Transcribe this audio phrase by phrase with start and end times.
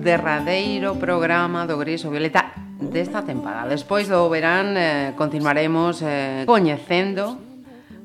[0.00, 3.68] derradeiro programa do Griso Violeta desta tempada.
[3.68, 7.36] Despois do verán eh, continuaremos eh, coñecendo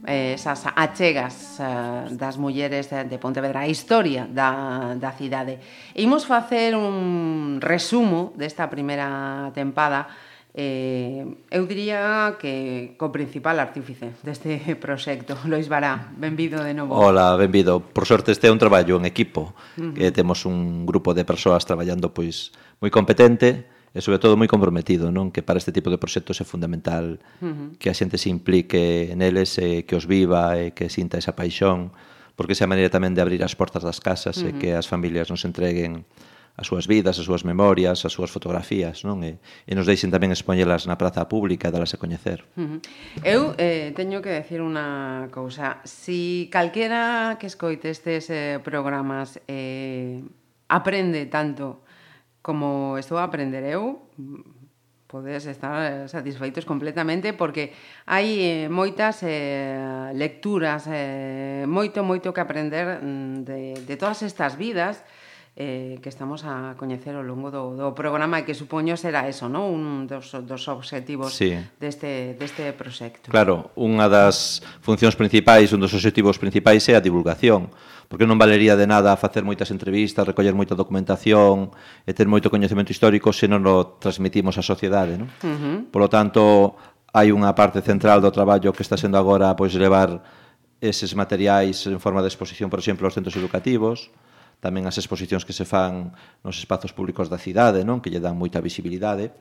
[0.03, 5.59] eh, esas achegas eh, das mulleres de Pontevedra, a historia da, da cidade.
[5.95, 10.07] Imos facer un resumo desta primeira tempada
[10.59, 11.21] Eh,
[11.53, 16.97] eu diría que co principal artífice deste proxecto, Lois Bará, benvido de novo.
[16.97, 17.77] Hola, benvido.
[17.77, 19.93] Por sorte este é un traballo en equipo, uh -huh.
[19.93, 22.49] que temos un grupo de persoas traballando pois
[22.81, 25.29] moi competente e sobre todo moi comprometido, non?
[25.29, 27.77] Que para este tipo de proxectos é fundamental uh -huh.
[27.77, 31.93] que a xente se implique neles e que os viva e que sinta esa paixón,
[32.33, 34.49] porque esa maneira tamén de abrir as portas das casas uh -huh.
[34.49, 36.09] e que as familias nos entreguen
[36.57, 39.21] as súas vidas, as súas memorias, as súas fotografías, non?
[39.21, 39.37] E,
[39.69, 42.41] e nos deixen tamén expoñelas na praza pública e dalas a coñecer.
[42.57, 42.79] Uh -huh.
[43.21, 45.85] Eu eh, teño que decir unha cousa.
[45.85, 50.25] Si calquera que escoite estes eh, programas eh,
[50.65, 51.85] aprende tanto
[52.41, 54.09] como estou a aprender eu,
[55.05, 57.71] podes estar satisfeitos completamente porque
[58.09, 64.57] hai eh, moitas eh, lecturas, eh, moito, moito que aprender mm, de, de todas estas
[64.57, 65.05] vidas
[65.59, 69.49] eh, que estamos a coñecer ao longo do, do programa e que supoño será eso,
[69.49, 69.65] ¿no?
[69.65, 71.57] Un dos, dos objetivos sí.
[71.81, 73.33] deste, deste proxecto.
[73.33, 77.73] Claro, unha das funcións principais, un dos objetivos principais é a divulgación,
[78.05, 81.73] porque non valería de nada facer moitas entrevistas, recoller moita documentación
[82.05, 85.33] e ter moito coñecemento histórico se non o transmitimos á sociedade, non?
[85.41, 85.77] Uh -huh.
[85.89, 86.77] Por lo tanto,
[87.17, 90.21] hai unha parte central do traballo que está sendo agora pois levar
[90.77, 94.26] eses materiais en forma de exposición, por exemplo, aos centros educativos, uh
[94.59, 98.37] tamén as exposicións que se fan nos espazos públicos da cidade, non que lle dan
[98.37, 99.33] moita visibilidade,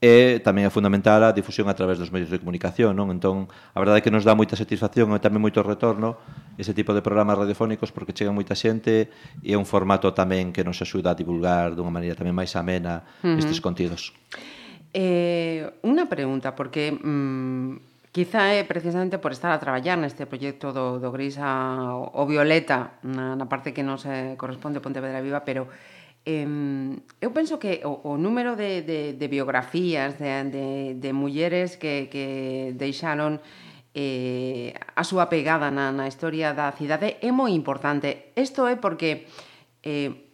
[0.00, 3.12] e tamén é fundamental a difusión a través dos medios de comunicación, non?
[3.12, 6.16] Entón, a verdade é que nos dá moita satisfacción e tamén moito retorno
[6.56, 9.12] ese tipo de programas radiofónicos porque chega moita xente
[9.44, 13.04] e é un formato tamén que nos axuda a divulgar dunha maneira tamén máis amena
[13.20, 13.40] uh -huh.
[13.44, 14.16] estes contidos.
[14.96, 20.98] Eh, unha pregunta, porque mm, Quizá é precisamente por estar a traballar neste proxecto do,
[20.98, 25.22] do gris a, o violeta na, na parte que non se eh, corresponde a Pontevedra
[25.22, 25.70] Viva, pero
[26.26, 26.42] eh,
[27.22, 30.66] eu penso que o, o número de, de, de biografías de, de,
[30.98, 33.38] de mulleres que, que deixaron
[33.94, 38.34] eh, a súa pegada na, na historia da cidade é moi importante.
[38.34, 39.30] Isto é porque
[39.86, 40.29] eh,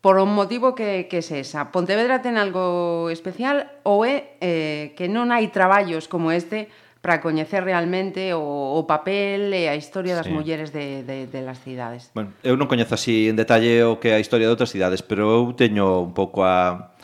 [0.00, 1.72] por un motivo que, que es esa.
[1.72, 6.70] Pontevedra ten algo especial ou é eh, que non hai traballos como este
[7.06, 10.34] para coñecer realmente o, o papel e a historia das sí.
[10.34, 12.10] mulleres de, de, de las cidades.
[12.14, 15.06] Bueno, eu non coñezo así en detalle o que é a historia de outras cidades,
[15.06, 16.96] pero eu teño un pouco a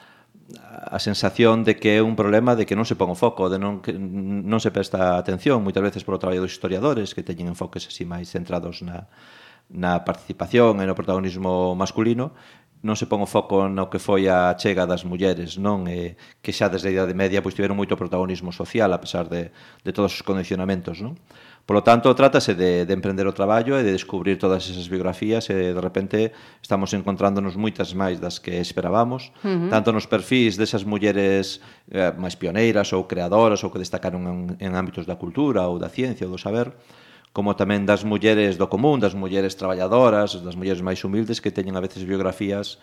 [0.92, 3.56] a sensación de que é un problema de que non se pon o foco, de
[3.56, 7.48] non, que non se presta atención, moitas veces por o traballo dos historiadores que teñen
[7.48, 9.08] enfoques así máis centrados na,
[9.72, 12.36] na participación e no protagonismo masculino,
[12.82, 15.86] non se pon o foco no que foi a chega das mulleres, non?
[15.86, 19.54] E que xa desde a Idade Media pois tiveron moito protagonismo social a pesar de,
[19.86, 21.14] de todos os condicionamentos, non?
[21.62, 25.46] Por lo tanto, trátase de, de emprender o traballo e de descubrir todas esas biografías
[25.46, 29.70] e de repente estamos encontrándonos moitas máis das que esperábamos, uh -huh.
[29.70, 34.74] tanto nos perfís desas mulleres eh, máis pioneiras ou creadoras ou que destacaron en, en
[34.74, 36.74] ámbitos da cultura ou da ciencia ou do saber,
[37.32, 41.74] como tamén das mulleres do común, das mulleres traballadoras, das mulleres máis humildes que teñen
[41.76, 42.76] a veces biografías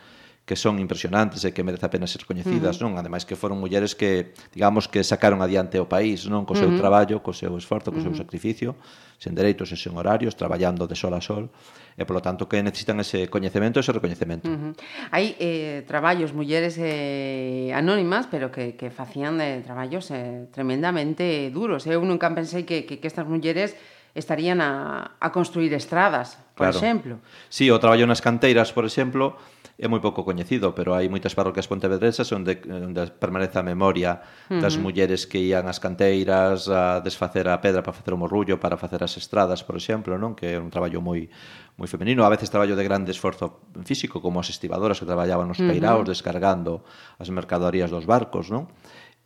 [0.49, 2.89] que son impresionantes e que merece a pena ser coñecidas, uh -huh.
[2.89, 2.97] non?
[2.97, 6.41] Ademais que foron mulleres que, digamos, que sacaron adiante o país, non?
[6.49, 6.81] Co seu uh -huh.
[6.81, 8.25] traballo, co seu esforzo, co seu uh -huh.
[8.25, 8.73] sacrificio,
[9.21, 11.53] sen dereitos e sen horarios, traballando de sol a sol,
[11.93, 14.49] e polo tanto que necesitan ese coñecemento e ese recoñecemento.
[14.49, 14.73] Uh -huh.
[15.13, 21.85] Hai eh, traballos, mulleres eh, anónimas, pero que, que facían de traballos eh, tremendamente duros.
[21.85, 21.93] Eh.
[21.93, 23.77] Eu nunca pensei que, que, que estas mulleres
[24.15, 26.77] estarían a, a construir estradas, por claro.
[26.77, 27.13] exemplo.
[27.49, 29.37] Sí, o traballo nas canteiras, por exemplo,
[29.79, 34.19] é moi pouco coñecido, pero hai moitas parroquias pontevedresas onde, onde permanece a memoria
[34.51, 34.83] das uh -huh.
[34.83, 38.99] mulleres que ían ás canteiras a desfacer a pedra para facer o morrullo, para facer
[39.07, 41.31] as estradas, por exemplo, non que é un traballo moi
[41.79, 45.63] moi femenino, a veces traballo de grande esforzo físico, como as estivadoras que traballaban nos
[45.63, 46.11] peiraos uh -huh.
[46.11, 46.83] descargando
[47.15, 48.67] as mercadorías dos barcos, non?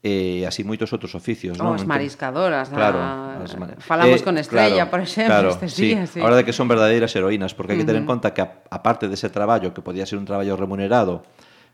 [0.03, 1.79] e así moitos outros oficios, oh, non?
[1.79, 3.39] As entón, mariscadoras, claro, a...
[3.39, 3.79] as mar...
[3.79, 5.95] falamos eh, con Estrella, claro, por exemplo, claro, estes sí.
[5.95, 6.19] días, sí.
[6.19, 9.07] Ahora de que son verdadeiras heroínas, porque hai que ter en conta que a, aparte
[9.07, 11.23] dese traballo que podía ser un traballo remunerado,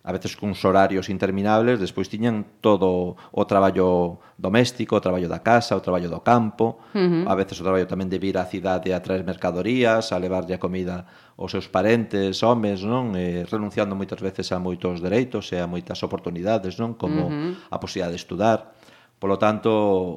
[0.04, 5.76] a veces cuns horarios interminables, despois tiñan todo o traballo doméstico, o traballo da casa,
[5.76, 7.24] o traballo do campo, uh -huh.
[7.28, 10.62] a veces o traballo tamén de vir á cidade a traer mercadorías, a levarlle a
[10.64, 11.04] comida
[11.36, 13.12] aos seus parentes, homes, non?
[13.20, 16.96] E renunciando moitas veces a moitos dereitos e a moitas oportunidades, non?
[16.96, 17.52] Como uh -huh.
[17.68, 18.72] a posibilidade de estudar.
[19.20, 19.68] Polo tanto,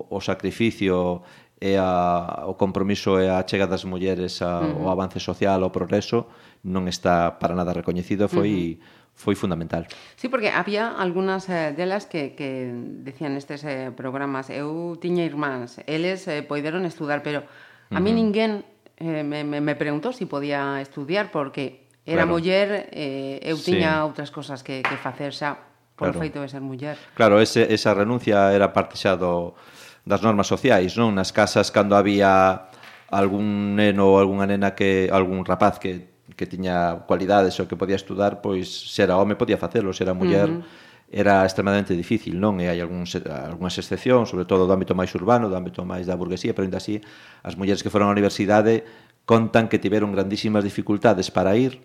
[0.06, 1.26] o sacrificio
[1.58, 4.86] e a, o compromiso e a chega das mulleres a, uh -huh.
[4.86, 6.30] o avance social, o progreso,
[6.62, 8.78] non está para nada recoñecido, foi...
[8.78, 9.86] Uh -huh foi fundamental.
[10.16, 12.72] Sí, porque había algunhas eh, delas que, que
[13.04, 17.44] decían nestes eh, programas eu tiña irmáns, eles eh, poideron estudar, pero
[17.92, 18.20] a mí uh -huh.
[18.20, 18.50] ninguén
[18.98, 22.34] eh, me, me preguntou se si podía estudiar porque era claro.
[22.34, 24.06] muller, eh, eu tiña sí.
[24.06, 25.62] outras cosas que, que facer xa
[25.94, 26.18] por claro.
[26.18, 26.98] feito de ser muller.
[27.14, 29.54] Claro, ese, esa renuncia era parte xa do,
[30.02, 31.14] das normas sociais, non?
[31.14, 32.66] Nas casas cando había
[33.06, 36.11] algún neno ou algunha nena que algún rapaz que
[36.42, 40.10] que tiña cualidades ou que podía estudar, pois se era home podía facelo, se era
[40.10, 42.56] muller uh -huh era extremadamente difícil, non?
[42.56, 46.16] E hai algúns, algunhas excepcións, sobre todo do ámbito máis urbano, do ámbito máis da
[46.16, 47.04] burguesía, pero ainda así
[47.44, 48.88] as mulleres que foron á universidade
[49.28, 51.84] contan que tiveron grandísimas dificultades para ir,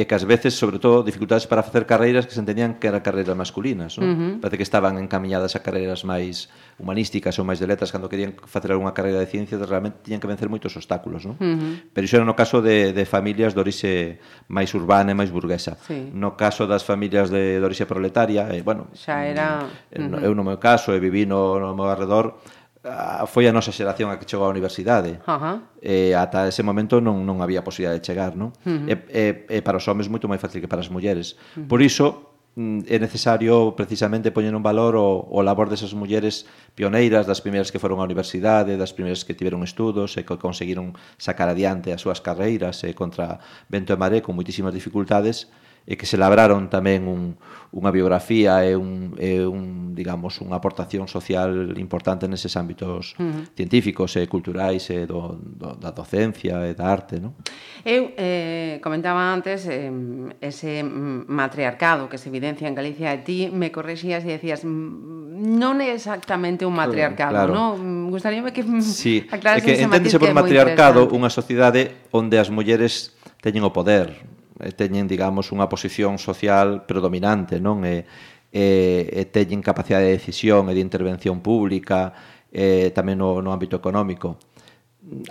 [0.00, 3.04] e que ás veces, sobre todo, dificultades para facer carreiras que se entendían que eran
[3.04, 4.00] carreiras masculinas.
[4.00, 4.08] Non?
[4.08, 4.32] Uh -huh.
[4.40, 6.48] Parece que estaban encaminhadas a carreiras máis
[6.80, 10.30] humanísticas ou máis de letras, cando querían facer algunha carreira de ciencias, realmente tiñan que
[10.32, 11.28] vencer moitos obstáculos.
[11.28, 11.36] Non?
[11.36, 11.72] Uh -huh.
[11.92, 13.92] Pero iso era no caso de, de familias de orixe
[14.48, 15.76] máis urbana e máis burguesa.
[15.84, 16.08] Sí.
[16.16, 19.68] No caso das familias de, de orixe proletaria, eh, bueno, xa era...
[19.92, 20.28] Mm, eh, uh -huh.
[20.30, 22.40] Eu no meu caso, e viví no, no meu arredor,
[22.84, 25.20] a, foi a nosa xeración a que chegou á universidade.
[25.28, 25.56] Uh -huh.
[25.84, 28.56] E ata ese momento non, non había posibilidade de chegar, non?
[28.64, 28.88] Uh -huh.
[28.88, 31.36] e, e, e para os homes moito máis fácil que para as mulleres.
[31.36, 31.68] Uh -huh.
[31.68, 37.28] Por iso mm, é necesario precisamente poñer un valor o, o labor desas mulleres pioneiras,
[37.28, 41.52] das primeiras que foron á universidade, das primeiras que tiveron estudos e que conseguiron sacar
[41.52, 45.52] adiante as súas carreiras e contra vento e maré con moitísimas dificultades,
[45.86, 47.40] e que se labraron tamén un,
[47.70, 53.42] unha biografía e un, e un digamos unha aportación social importante neses ámbitos uh -huh.
[53.54, 57.38] científicos e culturais e do, do, da docencia e da arte, non?
[57.86, 59.86] Eu eh, comentaba antes eh,
[60.42, 65.78] ese matriarcado que se evidencia en Galicia e ti me correxías e decías mm, non
[65.78, 67.52] é exactamente un matriarcado, claro.
[67.54, 67.70] non?
[67.78, 69.22] Mm, Gustaríame que sí.
[69.30, 74.10] aclarases é que enténdese por matriarcado unha sociedade onde as mulleres teñen o poder,
[74.60, 77.82] Eh, teñen, digamos, unha posición social predominante, non?
[77.82, 78.04] E,
[78.52, 82.12] e, e teñen capacidade de decisión e de intervención pública
[82.52, 84.36] eh, tamén no, no ámbito económico.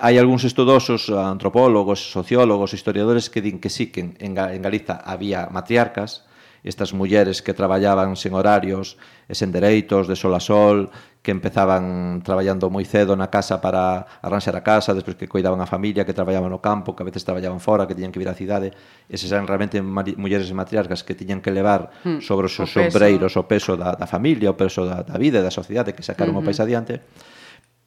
[0.02, 5.46] Hai algúns estudosos, antropólogos, sociólogos, historiadores que din que sí, que en, en Galiza había
[5.54, 6.26] matriarcas,
[6.64, 10.92] estas mulleres que traballaban sen horarios e sen dereitos, de sol a sol,
[11.22, 15.68] que empezaban traballando moi cedo na casa para arranxar a casa, despois que cuidaban a
[15.68, 18.36] familia, que traballaban no campo, que a veces traballaban fora, que tiñan que vir á
[18.36, 18.72] cidade.
[19.12, 21.92] Eses eran realmente mulleres matriarcas que tiñan que levar
[22.24, 25.46] sobre os seus ombreiros o peso da, da familia, o peso da, da vida e
[25.46, 26.44] da sociedade que sacaron uh -huh.
[26.44, 27.04] o país adiante,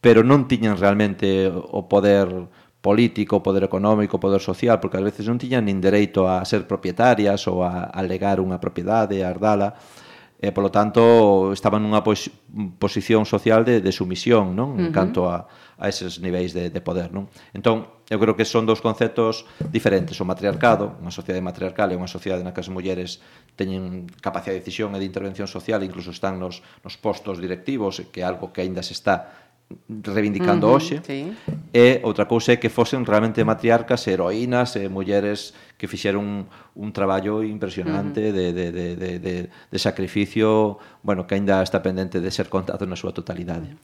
[0.04, 2.28] pero non tiñan realmente o poder
[2.82, 7.46] político, poder económico, poder social, porque ás veces non tiñan nin dereito a ser propietarias
[7.46, 9.78] ou a alegar unha propiedade, a ardala,
[10.42, 12.26] e polo tanto estaban nunha pos
[12.82, 14.74] posición social de, de sumisión, non?
[14.74, 14.98] En uh -huh.
[14.98, 15.46] canto a,
[15.78, 17.30] a eses niveis de, de poder, non?
[17.54, 22.10] Entón, eu creo que son dous conceptos diferentes, o matriarcado, unha sociedade matriarcal e unha
[22.10, 23.22] sociedade na que as mulleres
[23.54, 28.20] teñen capacidade de decisión e de intervención social, incluso están nos, nos postos directivos, que
[28.20, 29.30] é algo que aínda se está
[29.88, 31.32] reivindicando uh -huh, hoxe sí.
[31.72, 36.38] e outra cousa é que fosen realmente matriarcas, heroínas e mulleres que fixeron un,
[36.74, 38.36] un traballo impresionante uh -huh.
[38.36, 42.86] de, de, de, de, de, de sacrificio bueno, que aínda está pendente de ser contado
[42.86, 43.74] na súa totalidade.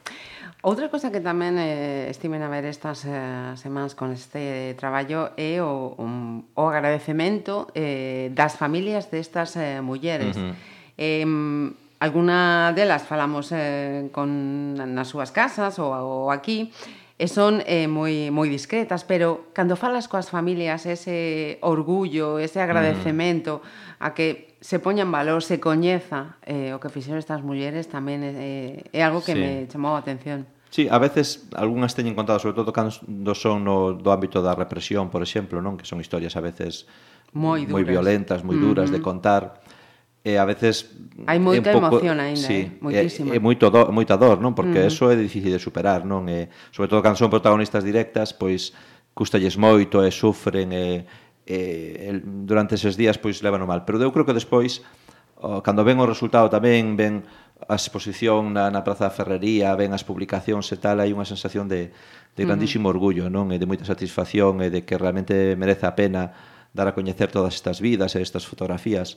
[0.59, 5.31] Outra cosa que tamén eh, estimen a ver estas eh, semanas con este eh, traballo
[5.39, 10.35] é o, um, o agradecemento eh, das familias destas eh, mulleres.
[10.35, 10.55] Uh -huh.
[10.99, 11.27] eh,
[11.99, 16.71] Alguna delas falamos eh, con, nas súas casas ou, ou aquí,
[17.19, 23.59] e son eh, moi, moi discretas, pero cando falas coas familias ese orgullo, ese agradecemento
[23.59, 24.07] mm.
[24.07, 28.23] a que se poña en valor, se coñeza eh, o que fixeron estas mulleres tamén
[28.23, 29.43] eh, é algo que sí.
[29.43, 30.47] me chamou a atención.
[30.71, 35.11] Sí, a veces algunhas teñen contado, sobre todo cando son no, do ámbito da represión,
[35.11, 36.87] por exemplo, non que son historias a veces
[37.35, 37.75] moi, duras.
[37.75, 39.03] moi violentas, moi duras mm -hmm.
[39.03, 39.43] de contar
[40.29, 40.93] e a veces
[41.25, 42.85] hai moita un pouco, emoción aínda, sí, eh?
[42.85, 43.33] moitísima.
[43.33, 44.53] é moito do, moita dor, non?
[44.53, 44.91] Porque mm.
[44.93, 46.29] eso é difícil de superar, non?
[46.29, 48.77] E, sobre todo cando son protagonistas directas, pois
[49.17, 51.09] custalles moito e sufren e,
[51.49, 52.09] e, e
[52.45, 53.89] durante eses días pois levan mal.
[53.89, 54.85] Pero eu creo que despois
[55.41, 57.25] oh, cando ven o resultado tamén ven
[57.65, 61.67] a exposición na, na Praza da Ferrería, ven as publicacións e tal, hai unha sensación
[61.73, 61.91] de,
[62.37, 62.93] de grandísimo mm.
[62.93, 63.49] orgullo, non?
[63.49, 66.37] E de moita satisfacción e de que realmente merece a pena
[66.77, 69.17] dar a coñecer todas estas vidas e estas fotografías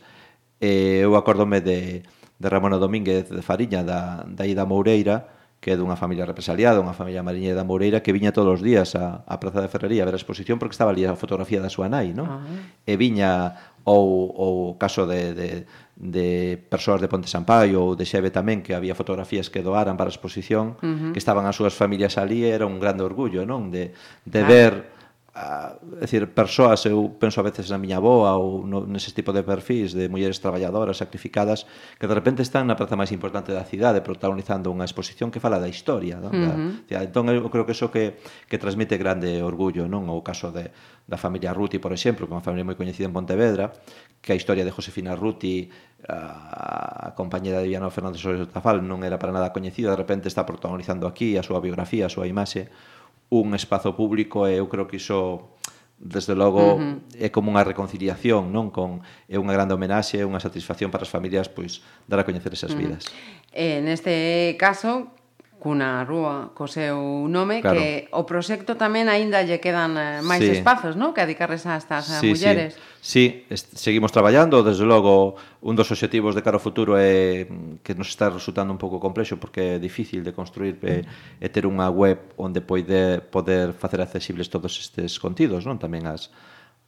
[0.61, 2.05] E eu acordome de,
[2.37, 6.97] de Ramona Domínguez de Fariña, da, da Ida Moureira, que é dunha familia represaliada, unha
[6.97, 10.09] familia mariña da Moureira, que viña todos os días á, á Praza de Ferrería a
[10.09, 12.25] ver a exposición porque estaba ali a fotografía da súa nai, non?
[12.25, 12.41] Ah.
[12.81, 13.53] E viña
[13.85, 14.49] ou o
[14.81, 15.49] caso de, de,
[15.97, 20.09] de persoas de Ponte Sampaio ou de Xeve tamén, que había fotografías que doaran para
[20.09, 21.11] a exposición, uh -huh.
[21.13, 23.69] que estaban as súas familias ali, era un grande orgullo, non?
[23.69, 23.93] De,
[24.25, 24.49] de ah.
[24.49, 24.73] ver
[25.33, 29.31] Ah, a, decir, persoas, eu penso a veces na miña boa ou no, nese tipo
[29.31, 31.63] de perfis de mulleres traballadoras sacrificadas
[31.95, 35.55] que de repente están na praza máis importante da cidade protagonizando unha exposición que fala
[35.55, 36.35] da historia non?
[36.35, 36.71] Uh -huh.
[36.83, 38.19] da, entón eu creo que iso que,
[38.51, 40.67] que transmite grande orgullo non o caso de,
[41.07, 43.71] da familia Ruti, por exemplo, que é unha familia moi coñecida en Pontevedra,
[44.19, 45.71] que a historia de Josefina Ruti,
[46.11, 50.27] a, a compañera de Viano Fernández Soares Tafal, non era para nada coñecida, de repente
[50.27, 52.67] está protagonizando aquí a súa biografía, a súa imaxe,
[53.31, 55.55] un espazo público e eu creo que iso
[55.95, 56.95] desde logo uh -huh.
[57.15, 58.75] é como unha reconciliación, non?
[58.75, 58.99] Con
[59.31, 61.79] é unha grande homenaxe, é unha satisfacción para as familias pois
[62.11, 62.81] dar a coñecer esas uh -huh.
[62.83, 63.07] vidas.
[63.55, 65.15] Eh, neste caso,
[65.61, 67.77] cunha rúa co seu nome claro.
[67.77, 70.57] que o proxecto tamén aínda lle quedan eh, máis sí.
[70.57, 71.13] espazos, non?
[71.13, 72.73] Que dedicarles a estas eh, sí, mulleres.
[72.97, 73.69] Sí, sí.
[73.77, 78.09] seguimos traballando, desde logo un dos obxectivos de cara ao futuro é mm, que nos
[78.09, 81.05] está resultando un pouco complexo porque é difícil de construir e,
[81.37, 85.77] e ter unha web onde poide poder facer accesibles todos estes contidos, non?
[85.77, 86.33] Tamén as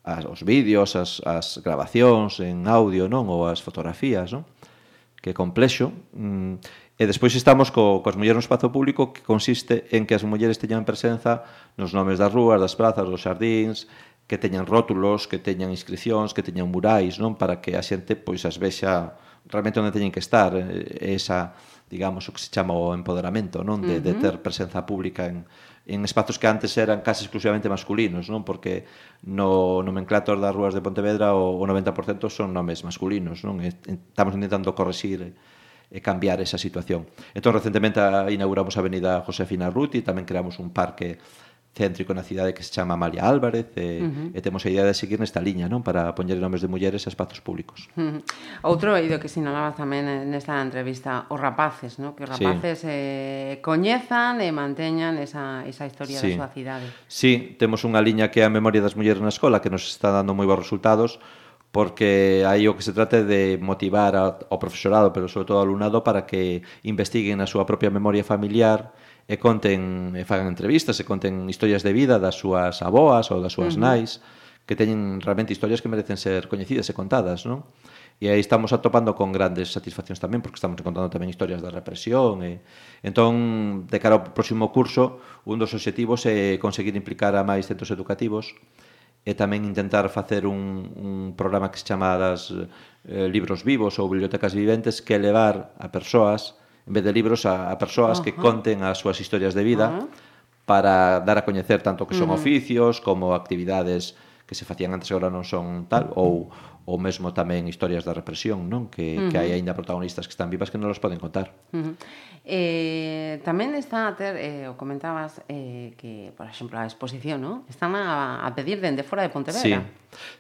[0.02, 4.50] as os vídeos, as as grabacións en audio, non, ou as fotografías, non?
[5.22, 5.94] Que é complexo.
[6.18, 6.58] Mm,
[6.94, 10.62] E despois estamos co, coas mulleres no espazo público que consiste en que as mulleres
[10.62, 11.42] teñan presenza
[11.74, 13.90] nos nomes das rúas, das plazas, dos xardíns,
[14.30, 18.46] que teñan rótulos, que teñan inscripcións, que teñan murais, non para que a xente pois
[18.46, 19.18] as vexa
[19.50, 20.54] realmente onde teñen que estar,
[21.02, 21.58] esa,
[21.90, 24.06] digamos, o que se chama o empoderamento, non de, uh -huh.
[24.06, 25.50] de ter presenza pública en,
[25.90, 28.46] en espazos que antes eran casi exclusivamente masculinos, non?
[28.48, 28.86] Porque
[29.26, 33.60] no nomenclator das rúas de Pontevedra o, o 90% son nomes masculinos, non?
[33.66, 35.36] Estamos intentando correxir
[35.90, 37.06] e cambiar esa situación.
[37.34, 38.00] Entón, recentemente
[38.32, 41.20] inauguramos a Avenida Josefina Ruti, tamén creamos un parque
[41.74, 44.38] céntrico na cidade que se chama Amalia Álvarez e, uh -huh.
[44.38, 47.10] e temos a idea de seguir nesta liña non para poñer nomes de mulleres a
[47.10, 47.90] espazos públicos.
[47.98, 48.22] Uh -huh.
[48.62, 52.14] Outro eido que sinalabas tamén eh, nesta entrevista, os rapaces, non?
[52.14, 52.90] que os rapaces sí.
[52.90, 56.38] eh, coñezan e manteñan esa, esa historia sí.
[56.38, 56.86] da súa cidade.
[57.10, 60.14] Sí, temos unha liña que é a memoria das mulleres na escola que nos está
[60.14, 61.18] dando moi bons resultados,
[61.74, 66.06] porque aí o que se trata de motivar ao profesorado, pero sobre todo ao alumnado,
[66.06, 68.94] para que investiguen a súa propia memoria familiar
[69.26, 73.58] e conten, e fagan entrevistas, e conten historias de vida das súas aboas ou das
[73.58, 73.86] súas uh -huh.
[73.90, 74.22] nais,
[74.70, 77.66] que teñen realmente historias que merecen ser coñecidas e contadas, non?
[78.22, 82.46] E aí estamos atopando con grandes satisfaccións tamén, porque estamos contando tamén historias da represión.
[82.46, 82.62] E...
[83.02, 85.18] Entón, de cara ao próximo curso,
[85.50, 88.54] un dos obxectivos é conseguir implicar a máis centros educativos
[89.24, 92.52] e tamén intentar facer un, un programa que se chama das,
[93.08, 97.72] eh, libros vivos ou bibliotecas viventes que levar a persoas, en vez de libros, a,
[97.72, 98.26] a persoas uh -huh.
[98.28, 100.08] que conten as súas historias de vida uh -huh.
[100.68, 102.40] para dar a coñecer tanto que son uh -huh.
[102.40, 104.16] oficios como actividades
[104.54, 106.54] que se facían antes e agora non son tal ou
[106.86, 108.92] ou mesmo tamén historias da represión, non?
[108.92, 109.32] Que, uh -huh.
[109.32, 111.56] que hai aínda protagonistas que están vivas que non os poden contar.
[111.72, 111.94] Uh -huh.
[112.44, 117.64] eh, tamén está a ter, eh, o comentabas, eh, que, por exemplo, a exposición, non?
[117.72, 119.64] Están a, a pedir dende fora de Pontevedra.
[119.64, 119.80] Sí.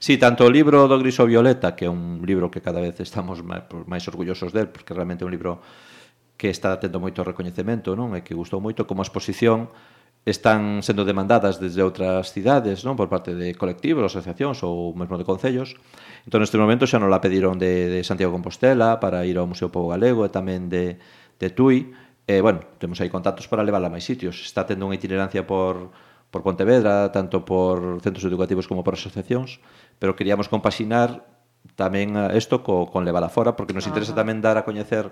[0.03, 3.39] sí, tanto o libro do Griso Violeta, que é un libro que cada vez estamos
[3.39, 5.63] máis, máis orgullosos del, porque realmente é un libro
[6.35, 8.19] que está tendo moito recoñecemento, non?
[8.19, 9.71] E que gustou moito como exposición
[10.25, 15.27] están sendo demandadas desde outras cidades, non, por parte de colectivos, asociacións ou mesmo de
[15.27, 15.75] concellos.
[16.23, 19.67] Entón, neste momento xa non la pediron de, de Santiago Compostela para ir ao Museo
[19.67, 20.95] Pobo Galego e tamén de,
[21.35, 21.91] de Tui.
[22.23, 24.39] E, bueno, temos aí contactos para levarla a máis sitios.
[24.47, 25.91] Está tendo unha itinerancia por,
[26.31, 29.59] por Pontevedra, tanto por centros educativos como por asociacións,
[29.99, 31.27] pero queríamos compaxinar
[31.75, 35.11] tamén isto co, con levala fora, porque nos interesa tamén dar a coñecer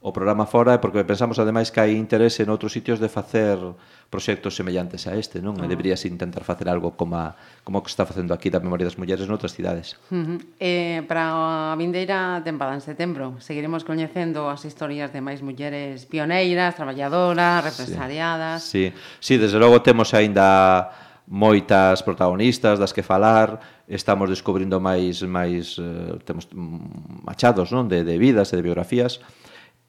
[0.00, 3.60] o programa fora é porque pensamos ademais que hai interese en outros sitios de facer
[4.08, 5.60] proxectos semellantes a este, non?
[5.60, 5.64] Uh -huh.
[5.64, 5.72] E ah.
[5.76, 9.28] deberías intentar facer algo como a, como que está facendo aquí da Memoria das Mulleres
[9.28, 10.00] noutras cidades.
[10.08, 10.38] Uh -huh.
[10.56, 16.72] Eh, para a vindeira tempada en setembro seguiremos coñecendo as historias de máis mulleres pioneiras,
[16.80, 18.64] traballadoras, represariadas.
[18.64, 19.36] Sí, sí.
[19.36, 20.88] sí desde logo temos aínda
[21.28, 28.00] moitas protagonistas das que falar, estamos descubrindo máis máis eh, temos mm, machados, non, de
[28.00, 29.20] de vidas e de biografías.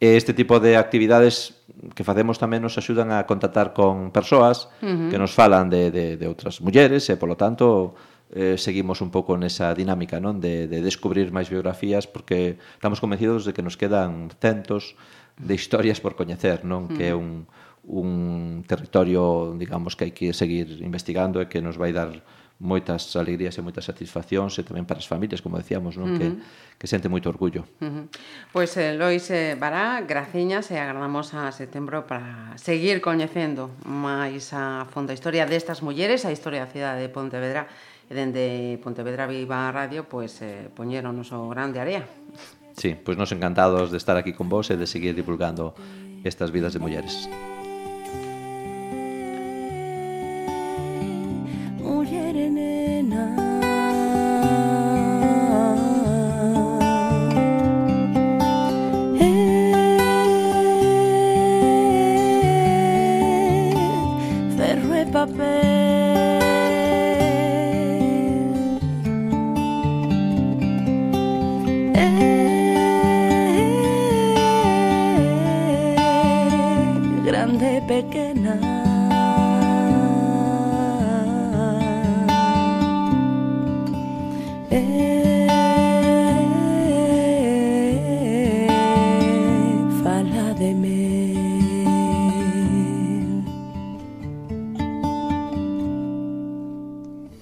[0.01, 1.62] E este tipo de actividades
[1.93, 5.10] que facemos tamén nos axudan a contactar con persoas uh -huh.
[5.13, 7.93] que nos falan de, de, de outras mulleres e, polo tanto,
[8.34, 13.46] eh, seguimos un pouco nesa dinámica non de, de descubrir máis biografías porque estamos convencidos
[13.46, 14.98] de que nos quedan centos
[15.38, 16.89] de historias por coñecer, non?
[16.89, 16.98] Uh -huh.
[16.98, 17.46] Que é un,
[17.86, 22.25] un territorio, digamos, que hai que seguir investigando e que nos vai dar
[22.62, 26.13] moitas alegrías e moitas satisfaccións e tamén para as familias, como decíamos, non?
[26.13, 26.38] Uh -huh.
[26.77, 27.65] que, que sente moito orgullo.
[27.82, 28.06] Uh -huh.
[28.53, 34.86] Pois eh, Lois eh, Bará, graciñas e agardamos a setembro para seguir coñecendo máis a
[34.94, 37.65] fondo a historia destas mulleres, a historia da cidade de Pontevedra
[38.06, 42.06] e dende Pontevedra Viva Radio pois eh, poñeron o noso grande área.
[42.77, 45.74] Sí, pois nos encantados de estar aquí con vos e de seguir divulgando
[46.24, 47.25] estas vidas de mulleres.